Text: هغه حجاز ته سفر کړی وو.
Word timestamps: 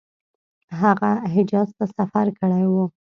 هغه 0.81 1.09
حجاز 1.33 1.69
ته 1.77 1.85
سفر 1.97 2.25
کړی 2.39 2.63
وو. 2.71 2.85